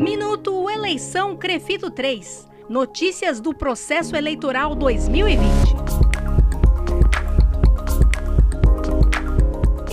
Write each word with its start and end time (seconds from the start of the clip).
Minuto 0.00 0.70
Eleição 0.70 1.36
Crefito 1.36 1.90
3. 1.90 2.48
Notícias 2.70 3.38
do 3.38 3.52
processo 3.52 4.16
eleitoral 4.16 4.74
2020. 4.74 5.46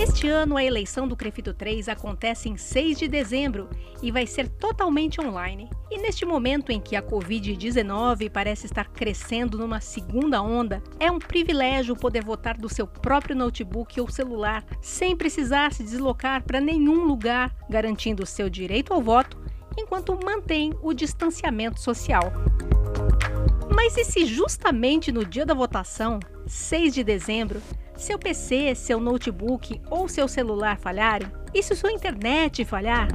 Este 0.00 0.30
ano, 0.30 0.56
a 0.56 0.64
eleição 0.64 1.06
do 1.06 1.14
Crefito 1.14 1.52
3 1.52 1.90
acontece 1.90 2.48
em 2.48 2.56
6 2.56 2.98
de 3.00 3.06
dezembro 3.06 3.68
e 4.02 4.10
vai 4.10 4.26
ser 4.26 4.48
totalmente 4.48 5.20
online. 5.20 5.68
E 5.90 5.98
neste 5.98 6.24
momento 6.24 6.72
em 6.72 6.80
que 6.80 6.96
a 6.96 7.02
Covid-19 7.02 8.30
parece 8.30 8.64
estar 8.64 8.88
crescendo 8.88 9.58
numa 9.58 9.78
segunda 9.78 10.40
onda, 10.40 10.82
é 10.98 11.10
um 11.10 11.18
privilégio 11.18 11.94
poder 11.94 12.24
votar 12.24 12.56
do 12.56 12.70
seu 12.70 12.86
próprio 12.86 13.36
notebook 13.36 14.00
ou 14.00 14.08
celular, 14.10 14.64
sem 14.80 15.14
precisar 15.14 15.74
se 15.74 15.82
deslocar 15.82 16.44
para 16.44 16.62
nenhum 16.62 17.04
lugar, 17.04 17.54
garantindo 17.68 18.22
o 18.22 18.26
seu 18.26 18.48
direito 18.48 18.94
ao 18.94 19.02
voto 19.02 19.47
enquanto 19.78 20.18
mantém 20.24 20.74
o 20.82 20.92
distanciamento 20.92 21.80
social. 21.80 22.32
Mas 23.74 23.96
e 23.96 24.04
se 24.04 24.26
justamente 24.26 25.12
no 25.12 25.24
dia 25.24 25.46
da 25.46 25.54
votação, 25.54 26.18
6 26.46 26.94
de 26.94 27.04
dezembro, 27.04 27.62
seu 27.96 28.18
PC, 28.18 28.74
seu 28.74 28.98
notebook 28.98 29.80
ou 29.88 30.08
seu 30.08 30.26
celular 30.26 30.78
falharem? 30.78 31.30
E 31.54 31.62
se 31.62 31.74
sua 31.76 31.92
internet 31.92 32.64
falhar? 32.64 33.08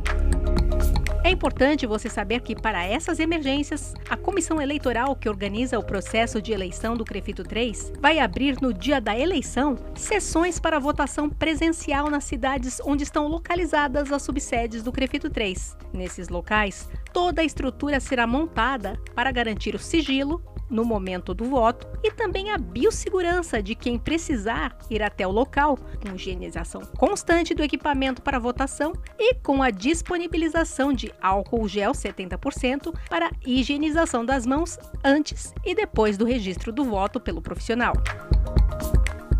É 1.26 1.30
importante 1.30 1.88
você 1.88 2.10
saber 2.10 2.42
que, 2.42 2.54
para 2.54 2.84
essas 2.84 3.18
emergências, 3.18 3.94
a 4.10 4.18
comissão 4.18 4.62
eleitoral 4.62 5.16
que 5.16 5.30
organiza 5.30 5.80
o 5.80 5.84
processo 5.84 6.42
de 6.42 6.52
eleição 6.52 6.98
do 6.98 7.06
Crefito 7.06 7.46
3 7.46 7.94
vai 8.02 8.20
abrir 8.20 8.62
no 8.62 8.74
dia 8.74 9.00
da 9.00 9.18
eleição 9.18 9.78
sessões 9.96 10.60
para 10.60 10.80
votação 10.80 11.30
presencial 11.30 12.10
nas 12.10 12.26
cidades 12.26 12.82
onde 12.84 13.04
estão 13.04 13.30
localizadas 13.30 14.12
as 14.12 14.22
subsedes 14.22 14.84
do 14.84 14.92
Crefito 14.92 15.30
3. 15.30 15.78
Nesses 15.94 16.28
locais, 16.28 16.90
toda 17.14 17.42
a 17.42 17.46
estrutura 17.46 18.02
será 18.02 18.28
montada 18.28 19.00
para 19.16 19.32
garantir 19.32 19.76
o 19.76 19.80
sigilo 19.80 20.44
no 20.74 20.84
momento 20.84 21.34
do 21.34 21.46
voto 21.46 21.88
e 22.04 22.12
também 22.12 22.52
a 22.52 22.58
biossegurança 22.58 23.62
de 23.62 23.76
quem 23.76 23.98
precisar 23.98 24.76
ir 24.90 25.02
até 25.02 25.26
o 25.26 25.32
local, 25.32 25.78
com 26.02 26.16
higienização 26.16 26.82
constante 26.98 27.54
do 27.54 27.64
equipamento 27.64 28.22
para 28.22 28.40
votação 28.40 28.94
e 29.18 29.36
com 29.36 29.62
a 29.62 29.70
disponibilização 29.70 30.92
de 30.92 31.14
álcool 31.22 31.68
gel 31.68 31.92
70% 31.92 32.94
para 33.10 33.32
higienização 33.46 34.26
das 34.26 34.46
mãos 34.46 34.78
antes 35.04 35.54
e 35.64 35.76
depois 35.76 36.18
do 36.18 36.26
registro 36.26 36.72
do 36.72 36.84
voto 36.84 37.20
pelo 37.20 37.42
profissional. 37.42 37.94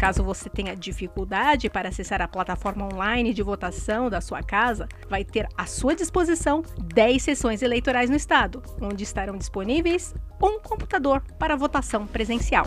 Caso 0.04 0.22
você 0.22 0.50
tenha 0.50 0.76
dificuldade 0.76 1.70
para 1.70 1.88
acessar 1.88 2.22
a 2.22 2.28
plataforma 2.28 2.94
online 2.94 3.34
de 3.34 3.42
votação 3.42 4.10
da 4.10 4.20
sua 4.20 4.44
casa, 4.44 4.86
vai 5.10 5.24
ter 5.24 5.48
à 5.58 5.66
sua 5.66 5.96
disposição 5.96 6.62
10 6.94 7.24
sessões 7.24 7.62
eleitorais 7.62 8.10
no 8.10 8.18
estado, 8.18 8.62
onde 8.82 9.06
estarão 9.06 9.38
disponíveis 9.38 10.14
um 10.42 10.60
computador 10.60 11.24
para 11.40 11.56
votação 11.56 12.06
presencial. 12.06 12.66